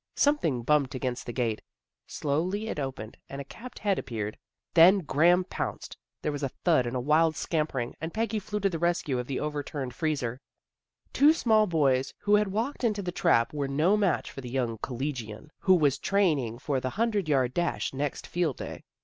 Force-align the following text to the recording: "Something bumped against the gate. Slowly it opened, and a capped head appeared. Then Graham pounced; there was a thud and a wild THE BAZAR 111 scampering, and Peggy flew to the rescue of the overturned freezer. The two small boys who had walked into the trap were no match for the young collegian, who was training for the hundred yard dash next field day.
"Something 0.15 0.63
bumped 0.63 0.95
against 0.95 1.27
the 1.27 1.31
gate. 1.31 1.61
Slowly 2.07 2.69
it 2.69 2.79
opened, 2.79 3.17
and 3.29 3.39
a 3.39 3.43
capped 3.43 3.77
head 3.77 3.99
appeared. 3.99 4.35
Then 4.73 5.01
Graham 5.01 5.43
pounced; 5.43 5.95
there 6.23 6.31
was 6.31 6.41
a 6.41 6.49
thud 6.49 6.87
and 6.87 6.95
a 6.95 6.99
wild 6.99 7.35
THE 7.35 7.45
BAZAR 7.51 7.57
111 7.59 7.93
scampering, 7.93 7.95
and 8.01 8.11
Peggy 8.15 8.39
flew 8.39 8.59
to 8.61 8.67
the 8.67 8.79
rescue 8.79 9.19
of 9.19 9.27
the 9.27 9.39
overturned 9.39 9.93
freezer. 9.93 10.41
The 11.03 11.13
two 11.13 11.33
small 11.33 11.67
boys 11.67 12.15
who 12.17 12.33
had 12.33 12.47
walked 12.47 12.83
into 12.83 13.03
the 13.03 13.11
trap 13.11 13.53
were 13.53 13.67
no 13.67 13.95
match 13.95 14.31
for 14.31 14.41
the 14.41 14.49
young 14.49 14.79
collegian, 14.79 15.51
who 15.59 15.75
was 15.75 15.99
training 15.99 16.57
for 16.57 16.79
the 16.79 16.89
hundred 16.89 17.29
yard 17.29 17.53
dash 17.53 17.93
next 17.93 18.25
field 18.25 18.57
day. 18.57 18.81